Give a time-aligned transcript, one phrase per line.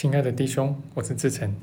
[0.00, 1.54] 亲爱的弟兄，我是志成，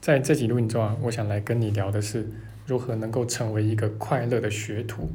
[0.00, 2.28] 在这集录音中啊，我想来跟你聊的是
[2.66, 5.08] 如何能够成为一个快乐的学徒。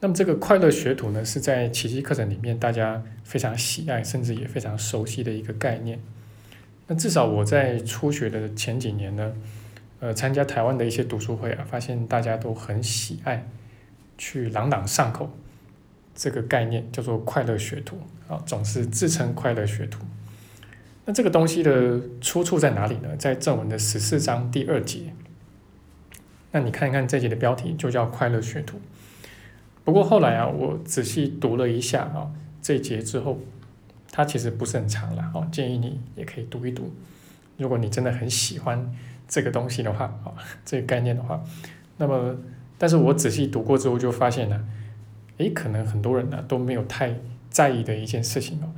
[0.00, 6.00] 那么这个快乐学徒呢，是在奇迹课程里面大家非常喜爱，甚至也非常熟悉的一个概念。
[6.88, 9.32] 那至少我在初学的前几年呢，
[10.00, 13.46] 呃，参加台湾的一些读书会啊，发现大家都很喜爱
[14.18, 15.30] 去朗朗上口
[16.16, 20.00] 这个概念，叫做快乐学徒啊，总是自称快乐学徒。
[21.06, 23.14] 那这个东西的出处在哪里呢？
[23.18, 25.12] 在正文的十四章第二节。
[26.52, 28.80] 那你看一看这节的标题，就叫快乐学徒。
[29.84, 32.30] 不过后来啊，我仔细读了一下啊，
[32.62, 33.38] 这节之后，
[34.10, 36.90] 它其实不是很长了哦，建议你也可以读一读。
[37.58, 38.90] 如果你真的很喜欢
[39.28, 40.32] 这个东西的话啊，
[40.64, 41.44] 这个概念的话，
[41.98, 42.34] 那么，
[42.78, 44.64] 但是我仔细读过之后就发现呢，
[45.36, 47.14] 诶，可能很多人呢都没有太
[47.50, 48.72] 在意的一件事情哦。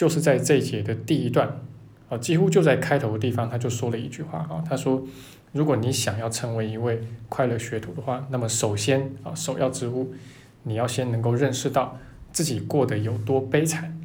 [0.00, 1.60] 就是在这一节的第一段，
[2.08, 5.06] 啊，几乎就在开头的地方，他就说了一句话啊，他说，
[5.52, 10.14] 如果你想要成为一位快乐学徒的话，那么首先啊，首要之务，
[10.62, 11.98] 你要先能够认识到
[12.32, 14.00] 自己过得有多悲惨，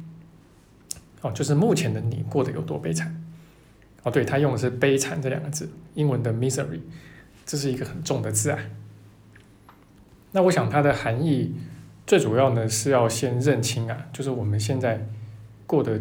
[1.22, 3.24] 哦，就是目前的你过得有多悲惨，
[4.02, 6.80] 哦，对他用的是悲惨这两个字，英文的 misery，
[7.46, 8.58] 这是一个很重的字啊。
[10.32, 11.54] 那我想它的含义
[12.06, 15.08] 最主要呢是要先认清啊，就是我们现在。
[15.66, 16.00] 过得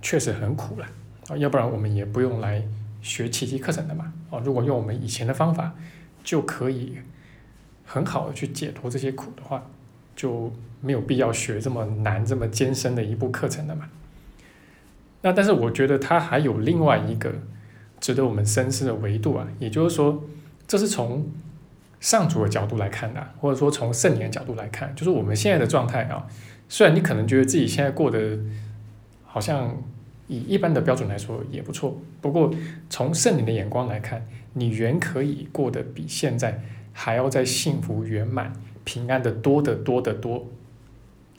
[0.00, 0.86] 确实很苦了
[1.28, 2.62] 啊，要不然我们也不用来
[3.00, 4.40] 学奇迹课程的嘛啊。
[4.44, 5.74] 如果用我们以前的方法
[6.24, 6.94] 就可以
[7.84, 9.62] 很好的去解脱这些苦的话，
[10.16, 13.88] 就没有必要学这么难、这么艰深的一部课程了嘛。
[15.20, 17.32] 那但是我觉得它还有另外一个
[18.00, 20.24] 值得我们深思的维度啊，也就是说，
[20.66, 21.24] 这是从
[22.00, 26.26] 上主的角度来看的，或者说从圣灵角度来看，就是我们现在的状态啊。
[26.68, 28.38] 虽然你可能觉得自己现在过得
[29.32, 29.74] 好像
[30.28, 32.52] 以一般的标准来说也不错，不过
[32.90, 38.52] 从圣灵的眼光来看，你原可以过得比现在还要再幸福圆满、
[38.84, 40.46] 平安的多得多得多。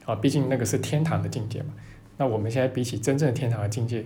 [0.06, 1.72] 啊，毕竟那个是天堂的境界嘛。
[2.16, 4.04] 那我们现在比起真正的天堂的境界，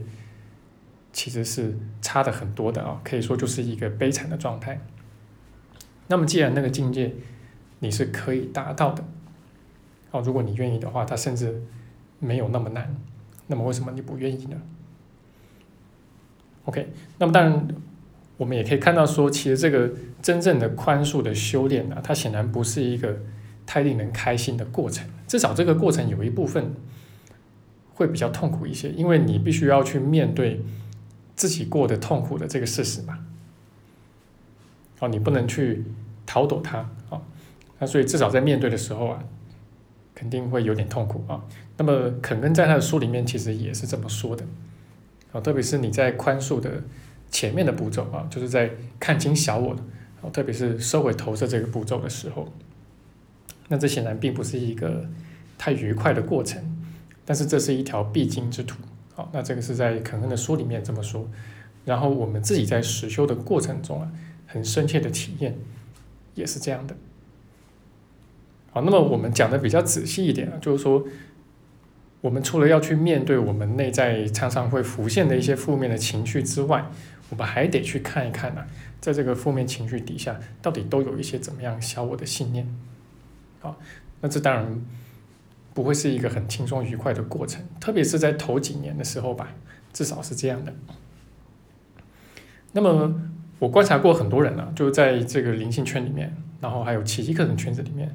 [1.15, 4.79] 其实是差的很多的啊，可以说就是一个悲惨的状态。
[6.09, 7.15] 那么既然那个境界
[7.79, 9.03] 你是可以达到的，
[10.11, 11.63] 哦，如果你愿意的话，它甚至
[12.19, 12.95] 没有那么难。
[13.49, 14.57] 那么为什么你不愿意呢
[16.67, 16.89] ？OK，
[17.19, 17.69] 那么当然，
[18.37, 19.91] 我们也可以看到说，其实这个
[20.23, 23.21] 真正的宽恕的修炼呢，它显然不是一个
[23.67, 25.09] 太令人开心的过程。
[25.27, 26.75] 至少这个过程有一部分
[27.95, 30.63] 会比较痛苦一些，因为你必须要去面对
[31.35, 33.19] 自己过得痛苦的这个事实嘛。
[35.01, 35.85] 哦，你不能去
[36.25, 36.79] 逃躲它
[37.11, 37.23] 啊。
[37.79, 39.25] 那所以至少在面对的时候啊。
[40.15, 41.41] 肯定会有点痛苦啊。
[41.79, 44.45] 那么肯恩在他的书里面其实也是这么说的
[45.33, 46.83] 啊，特别是你在宽恕的
[47.31, 49.83] 前面的步骤啊，就是在看清小我的
[50.21, 52.53] 啊，特别是收回投射这个步骤的时候，
[53.69, 55.07] 那这显然并不是一个
[55.57, 56.63] 太愉快的过程，
[57.25, 58.79] 但是这是一条必经之途
[59.15, 59.31] 好。
[59.33, 61.29] 那这个是在肯恩的书里面这么说，
[61.85, 64.11] 然后我们自己在实修的过程中啊，
[64.47, 65.57] 很深切的体验
[66.35, 66.97] 也是这样的。
[68.71, 71.05] 好，那么我们讲的比较仔细一点啊，就是说，
[72.21, 76.85] 我们除了要去面对我们内在常常会浮现的一些负面的情绪之外，
[77.31, 78.65] 我们还得去看一看呢，
[79.01, 82.67] 在这个负面情绪底下，到底都有一些怎么样小我的信念。
[83.61, 83.79] 好，
[84.21, 84.85] 那这当然
[85.73, 89.55] 不会是一个很轻松愉快的过程，特别是在头几年的时候吧，
[89.93, 90.75] 至少是这样的。
[92.73, 93.15] 那么
[93.61, 98.13] 我观察过很多人呢，就在这个灵性圈里面，然后还有奇迹课程圈子里面。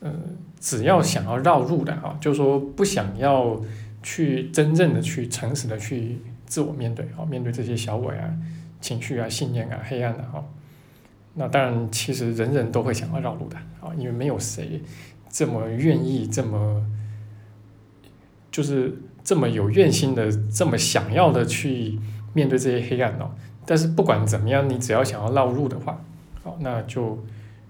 [0.00, 0.10] 呃，
[0.58, 3.60] 只要想要绕路的啊，就是说不想要
[4.02, 8.34] 去真正的去诚实的去自我面对啊，面对这些小我啊、
[8.80, 10.42] 情绪啊、信念啊、黑暗的哈。
[11.34, 14.80] 那当然，其实人人都会想要绕路的啊，因为没有谁
[15.28, 16.82] 这么愿意、这么
[18.50, 21.98] 就是这么有愿心的、这么想要的去
[22.32, 23.32] 面对这些黑暗哦。
[23.66, 26.02] 但是不管怎么样，你只要想要绕路的话，
[26.42, 27.22] 好，那就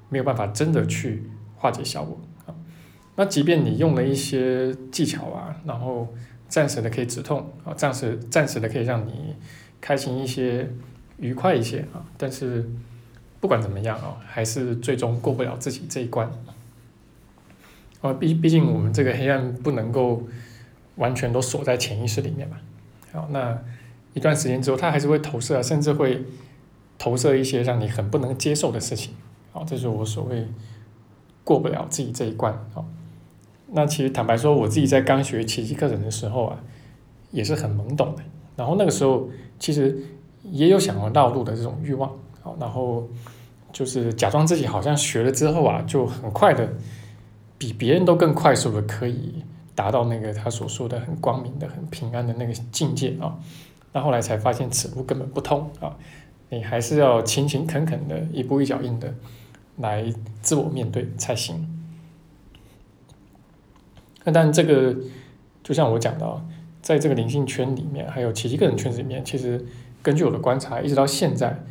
[0.09, 1.25] 没有办法真的去。
[1.63, 2.30] 化解效果啊，
[3.21, 6.09] 那即便你用了一些技巧啊，然后
[6.49, 9.37] 暂时的可以止痛啊，暂时暂时的可以让你
[9.79, 10.67] 开心一些、
[11.19, 12.67] 愉快一些啊，但是
[13.39, 16.31] 不管怎么样啊，还是最终过不了自己这一关
[18.01, 18.15] 啊。
[18.15, 20.27] 毕毕竟我们这个黑暗不能够
[20.97, 22.57] 完全都锁在潜意识里面嘛。
[23.13, 23.63] 好，那
[24.15, 26.25] 一段时间之后，它还是会投射，甚至会
[26.97, 29.13] 投射一些让你很不能接受的事情。
[29.53, 30.49] 好，这是我所谓。
[31.43, 32.85] 过不了自己这一关啊！
[33.73, 36.59] 那其实坦白说，我自己在刚学奇迹课程的时候啊，
[37.31, 38.23] 也是很懵懂的
[38.57, 39.29] 然后那个时候
[39.59, 39.97] 其实
[40.43, 42.11] 也有想要绕路的这种欲望，
[42.43, 43.09] 好，然后
[43.73, 46.69] 就是假装自己好像学了之后啊，就很快的
[47.57, 49.45] 比别人都更快速的可以
[49.75, 53.39] 达到那个他所说的很光明的、很平安的那个境界啊。
[53.93, 55.97] 那后来才发现此路根本不通啊，
[56.49, 59.15] 你还是要勤勤恳恳的一步一脚印的
[59.79, 60.13] 来
[60.43, 61.67] 自我面对才行。
[64.33, 64.95] 但这个
[65.63, 66.43] 就像我讲的，
[66.83, 69.65] 在这个灵性圈里面，还有奇迹个人圈子里面，其实
[70.03, 71.63] 根据我的观察，一直到现在，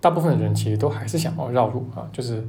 [0.00, 2.46] 大部分的人其实都还是想要绕路啊，就是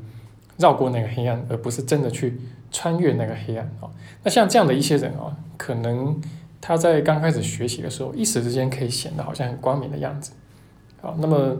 [0.57, 2.39] 绕过那个黑暗，而不是真的去
[2.71, 3.89] 穿越那个黑暗啊。
[4.23, 6.21] 那像这样的一些人啊，可能。
[6.61, 10.33] 他在刚开始学习的时候，一时之间可以显得好像很光明的样子，
[11.01, 11.55] 好，那么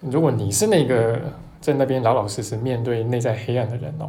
[0.00, 1.20] 如果你是那个
[1.60, 4.08] 在那边老老实实面对内在黑暗的人哦，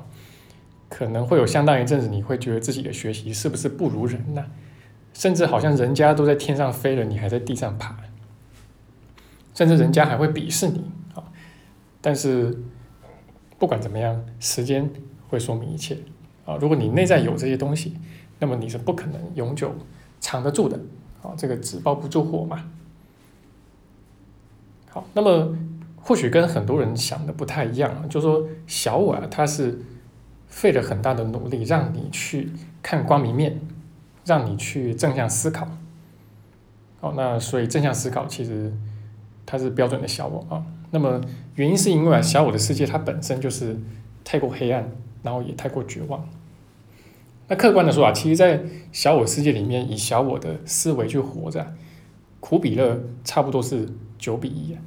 [0.93, 4.45] 可能会有相当一阵子，你会觉得自己的学习是不是不如人呢？
[5.11, 7.97] 甚至好像人家都在天上飞了，你还在地上爬，
[9.55, 11.23] 甚至人家还会鄙视你啊！
[11.99, 12.55] 但是
[13.57, 14.87] 不管怎么样，时间
[15.29, 15.97] 会说明一切
[16.45, 16.57] 啊！
[16.61, 17.97] 如果你内在有这些东西，
[18.37, 19.73] 那么你是不可能永久。
[20.19, 20.79] 藏得住的，
[21.21, 22.63] 啊，这个纸包不住火嘛。
[24.89, 25.53] 好，那么
[25.97, 29.77] 或许跟很多人想的不太一样啊，就说小我啊，他是
[30.53, 32.51] 费了很大的努力让你去
[32.83, 33.59] 看光明面，
[34.23, 35.67] 让你去正向思考。
[37.01, 38.71] 好，那所以正向思考其实
[39.47, 40.63] 它是标准的小我啊。
[40.91, 41.19] 那么
[41.55, 43.75] 原因是因为啊，小我的世界它本身就是
[44.23, 44.89] 太过黑暗，
[45.23, 46.29] 然后也太过绝望。
[47.47, 51.73] 那客观的说啊，其实，在小我世界里面，以小我的思维去活着，
[52.39, 53.89] 苦比乐差不多是
[54.19, 54.77] 九比一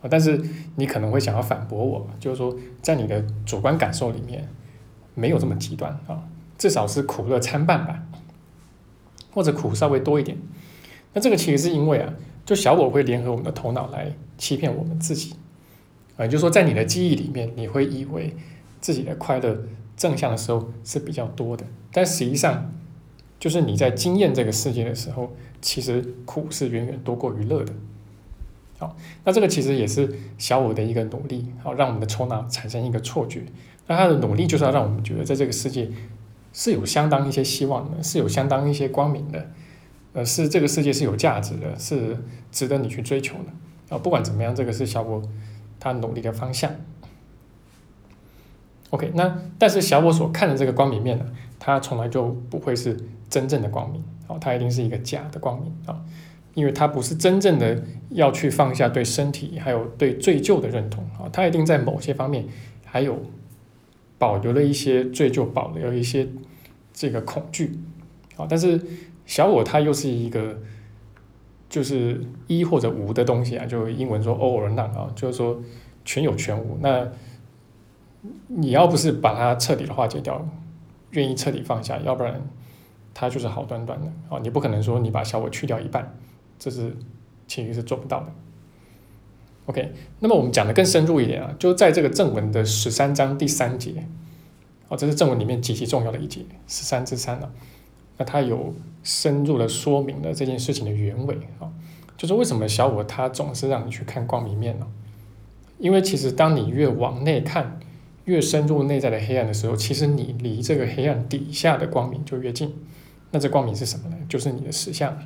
[0.00, 0.08] 啊。
[0.10, 0.40] 但是
[0.76, 4.48] 你可能会想要反驳我，就是说，在你的主观感受里面，
[5.14, 8.02] 没有这么极端啊，至少是苦乐参半吧，
[9.32, 10.36] 或者苦稍微多一点。
[11.12, 12.14] 那这个其实是因为啊，
[12.44, 15.34] 就小我会联合我们的头脑来欺骗我们自己
[16.16, 18.34] 啊，就是说，在你的记忆里面，你会以为
[18.80, 19.56] 自己的快乐。
[19.96, 22.72] 正向的时候是比较多的，但实际上，
[23.38, 25.30] 就是你在经验这个世界的时候，
[25.60, 27.74] 其实苦是远远多过于乐的。
[28.80, 33.42] 好，那这个其实也是小我的一个努力，好，让我们的头脑产生一个错觉。
[33.86, 35.90] 那他的努力就是要让我们觉得，在这个世界
[36.54, 39.50] 是有相当一些希望的，是有相当一些光明的，
[40.14, 42.16] 呃，是这个世界是有价值的，是
[42.50, 43.94] 值得你去追求的。
[43.94, 45.22] 啊，不管怎么样，这个是小我
[45.78, 46.72] 他努力的方向。
[48.90, 51.26] OK，那但是小我所看的这个光明面呢，
[51.58, 52.96] 它从来就不会是
[53.28, 56.00] 真正的光明，哦，它一定是一个假的光明啊，
[56.54, 62.46] 因为它不是真正的要去放下对身体还有对罪疚的认同啊，它一定在某些方面
[62.84, 63.22] 还有
[64.18, 66.28] 保留了一些罪疚，保留一些
[66.92, 67.78] 这个恐惧，
[68.36, 68.80] 啊，但是
[69.26, 70.58] 小我它又是一个
[71.68, 75.60] 就是一或者无的东西啊，就英文说 all or none 啊，就是说
[76.04, 77.08] 全有全无那。
[78.48, 80.46] 你要不是把它彻底的化解掉，
[81.12, 82.38] 愿意彻底放下，要不然
[83.14, 84.38] 它就是好端端的啊！
[84.42, 86.14] 你不可能说你把小我去掉一半，
[86.60, 86.94] 这是
[87.48, 88.26] 其实是做不到的。
[89.66, 94.06] OK，那么我们讲的更深入一点啊，就在这个正文的十三章第三节，
[94.88, 97.50] 哦，这是正文里面极其重要的一节，十三之三了。
[98.18, 101.72] 那它有深入的说明了这件事情的原委啊，
[102.16, 104.86] 就是为什么小我它总是让你去看光明面呢？
[105.78, 107.80] 因为其实当你越往内看，
[108.26, 112.74] 越深入内在的黑暗的时候，其实你离这个黑暗底下的光明就越近。
[113.30, 114.16] 那这光明是什么呢？
[114.28, 115.16] 就是你的实相，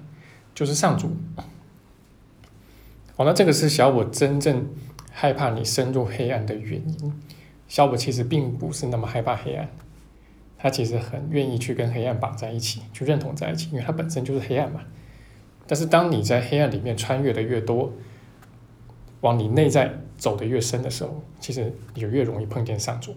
[0.54, 1.11] 就是上主。
[3.16, 4.66] 好，那这个是小我真正
[5.11, 7.23] 害怕你深入黑暗的原因。
[7.68, 9.68] 小我其实并不是那么害怕黑暗，
[10.56, 14.80] 他其实很愿意去跟黑暗绑在一起，去认同在一起，因为它本身就是黑暗嘛。
[15.66, 17.92] 但是当你在黑暗里面穿越的越多，
[19.20, 19.99] 往你内在。
[20.16, 23.14] 走的越深的时候，其实你就越容易碰见上主。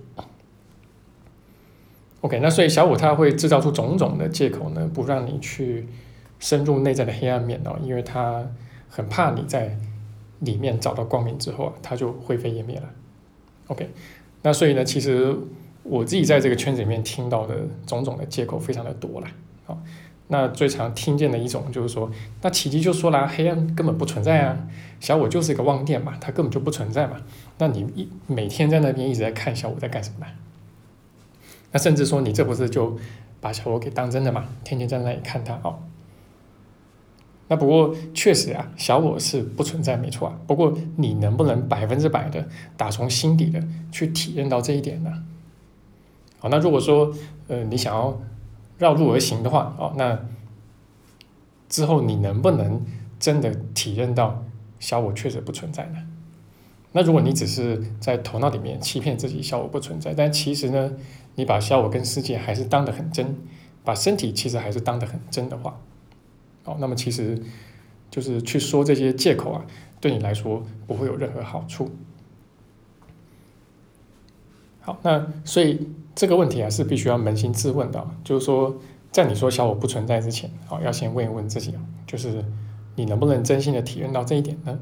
[2.22, 5.88] OK，那所以小五他会制造出种种的借口呢，不让你去
[6.40, 8.46] 深入内在的黑暗面哦，因为他
[8.90, 9.78] 很怕你在
[10.40, 12.90] 里面找到光明之后啊，他就灰飞烟灭了。
[13.68, 13.90] OK，
[14.44, 15.36] 那所以呢，其实
[15.84, 19.28] 我自己在这个圈子里面听到的种种的借口非常的多了，
[19.66, 19.78] 好。
[20.30, 24.68] 那最常听见的一种就是说，那奇迹就说了，黑暗根本不存在啊，
[25.00, 27.22] 小我就是一个妄念嘛，它根本就不存在嘛。
[27.60, 30.28] 那你一每天在那边一直在看小我在干什么？
[31.72, 32.98] 那甚至说你这不是就
[33.40, 34.50] 把小我给当真的嘛？
[34.66, 35.80] 天天在那里看它哦。
[37.48, 40.38] 那不过确实啊，小我是不存在没错啊。
[40.48, 45.24] 不过你能不能百分之百的打从心底的去体验到这一点呢？
[46.40, 47.14] 好，那如果说
[47.48, 48.20] 呃你想要。
[48.80, 50.20] 绕路而行的话，哦，那
[51.68, 52.86] 之后你能不能
[53.18, 54.46] 真的体认到
[54.80, 56.06] 小我确实不存在呢？
[56.92, 60.92] 那如果你只是在头脑里面欺骗自己小我不存在，但其实呢，
[61.34, 63.36] 你把小我跟世界还是当得很真，
[63.84, 65.80] 把身体其实还是当得很真的话，
[66.68, 67.42] 哦，那么其实
[68.12, 69.66] 就是去说这些借口啊，
[70.00, 71.90] 对你来说不会有任何好处。
[74.82, 78.78] 好，那所以这个问题啊是必须要扪心自问的，就是说，
[79.12, 81.74] 在你说小我不存在之前，好，要先问一问自己，
[82.06, 82.46] 就是
[82.96, 84.80] 你能不能真心的体验到这一点呢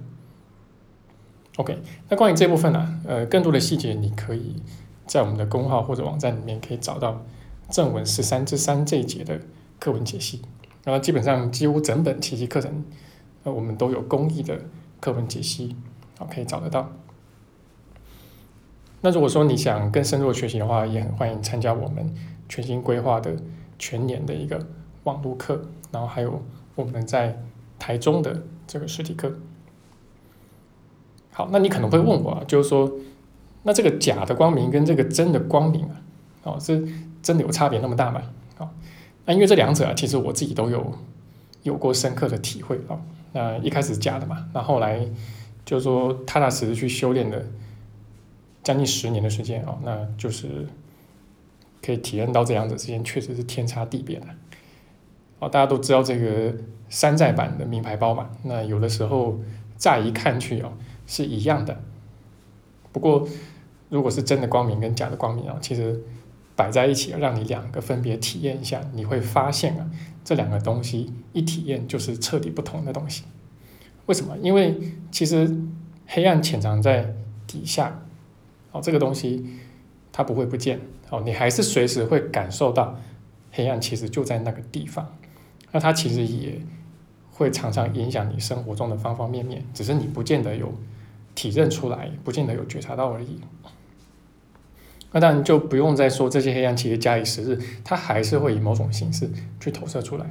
[1.57, 4.55] ？OK，那关于这部分呢，呃，更多的细节你可以
[5.07, 7.25] 在我们的公号或者网站里面可以找到
[7.69, 9.39] 正文十三之三这一节的
[9.79, 10.41] 课文解析。
[10.85, 12.85] 然后基本上几乎整本奇迹课程，
[13.43, 14.57] 呃，我们都有公益的
[15.01, 15.75] 课文解析，
[16.17, 16.89] 好，可以找得到。
[19.01, 22.15] 那如果说你想更深入学习的话，也很欢迎参加我们
[22.47, 23.35] 全新规划的
[23.77, 24.65] 全年的一个
[25.03, 25.61] 网络课，
[25.91, 26.41] 然后还有
[26.75, 27.39] 我们在
[27.77, 29.37] 台中的这个实体课。
[31.31, 32.91] 好，那你可能会问我啊，就是说，
[33.63, 36.01] 那这个假的光明跟这个真的光明啊，
[36.43, 36.87] 哦，是
[37.21, 38.21] 真的有差别那么大吗？
[38.57, 38.69] 哦，
[39.25, 40.93] 那因为这两者啊，其实我自己都有
[41.63, 42.99] 有过深刻的体会哦。
[43.33, 45.05] 那一开始假的嘛，那后来
[45.65, 47.45] 就是说踏踏实实去修炼的
[48.63, 50.67] 将近十年的时间哦，那就是
[51.81, 54.27] 可以体验到这两者之间确实是天差地别的。
[55.39, 56.53] 哦，大家都知道这个
[56.89, 59.39] 山寨版的名牌包嘛，那有的时候
[59.77, 60.71] 乍一看去哦。
[61.07, 61.79] 是一样的，
[62.91, 63.27] 不过
[63.89, 66.01] 如果是真的光明跟假的光明啊，其实
[66.55, 69.89] 摆在一起，让你两个分别体验一下，你会发现啊，
[70.23, 73.23] 这两个东西一体验就是彻底不同的东西。
[74.05, 74.37] 为什么？
[74.41, 74.77] 因为
[75.11, 75.55] 其实
[76.07, 77.13] 黑暗潜藏在
[77.45, 78.01] 底下，
[78.71, 79.45] 哦，这个东西
[80.11, 82.99] 它不会不见，哦，你还是随时会感受到
[83.51, 85.17] 黑暗其实就在那个地方，
[85.71, 86.61] 那它其实也
[87.31, 90.73] 会常常影响你生活中的方方面面，只是你不见得有。
[91.35, 93.41] 体认出来，不见得有觉察到而已。
[95.15, 99.29] 那当然就不用再说这些黑暗其实假以时日，它还是会以某种形式
[99.61, 100.29] 去投射出来。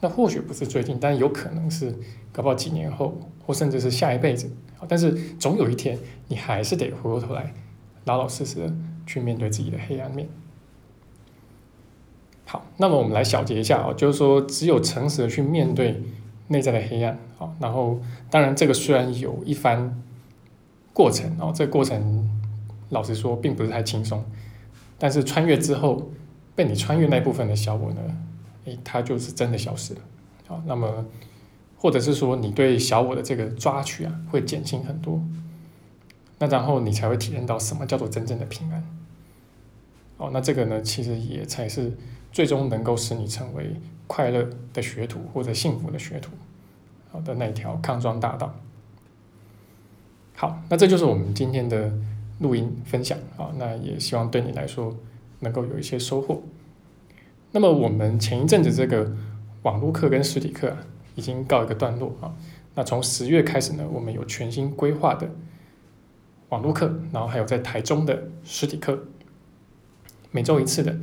[0.00, 1.94] 那或许不是最近，但有可能是
[2.32, 4.50] 搞不好几年后，或甚至是下一辈子。
[4.88, 5.98] 但是总有一天，
[6.28, 7.52] 你还是得回过头来，
[8.06, 8.72] 老老实实的
[9.06, 10.26] 去面对自己的黑暗面。
[12.46, 16.02] 好，那么我们来小结一下啊，就是说，只有诚实的去面对
[16.48, 17.18] 内在的黑暗。
[17.36, 20.02] 好，然后当然这个虽然有一番。
[20.94, 22.28] 过程哦，这个过程
[22.92, 24.24] 老实说并不是太轻松，
[24.98, 26.10] 但是穿越之后，
[26.54, 28.00] 被你穿越那部分的小我呢，
[28.66, 30.00] 诶，它就是真的消失了。
[30.46, 31.04] 好，那么
[31.76, 35.20] 或者是说你对小我的这个抓取啊，会减轻很多。
[36.38, 38.84] 那然后你才会体验到什么叫做真正的平安。
[40.18, 41.96] 哦，那这个呢，其实也才是
[42.30, 43.74] 最终能够使你成为
[44.06, 46.30] 快乐的学徒或者幸福的学徒，
[47.10, 48.54] 好的那条康庄大道。
[50.34, 51.92] 好，那这就是我们今天的
[52.42, 54.94] 录音分享啊，那也希望对你来说
[55.40, 56.42] 能够有一些收获。
[57.52, 59.10] 那么我们前一阵子这个
[59.62, 60.78] 网络课跟实体课啊，
[61.14, 62.34] 已经告一个段落啊。
[62.74, 65.28] 那从十月开始呢，我们有全新规划的
[66.48, 68.98] 网络课，然后还有在台中的实体课，
[70.30, 70.96] 每周一次的。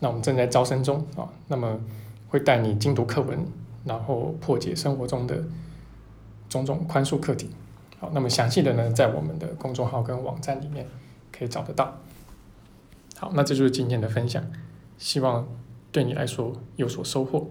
[0.00, 1.80] 那我们正在招生中啊，那么
[2.28, 3.38] 会带你精读课文，
[3.84, 5.42] 然后破解生活中的
[6.48, 7.48] 种种宽恕课题。
[8.12, 10.86] 那么详细的呢，在我们的公众号跟网站里面
[11.32, 11.96] 可以找得到。
[13.16, 14.44] 好，那这就是今天的分享，
[14.98, 15.46] 希望
[15.92, 17.48] 对你来说有所收获。